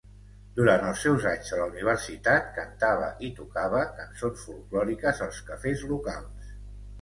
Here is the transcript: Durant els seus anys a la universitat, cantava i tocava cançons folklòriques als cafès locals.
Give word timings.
Durant 0.59 0.85
els 0.85 1.01
seus 1.07 1.27
anys 1.31 1.51
a 1.57 1.59
la 1.59 1.67
universitat, 1.73 2.47
cantava 2.55 3.11
i 3.27 3.29
tocava 3.41 3.83
cançons 4.01 4.47
folklòriques 4.47 5.23
als 5.29 5.43
cafès 5.53 5.87
locals. 5.95 6.51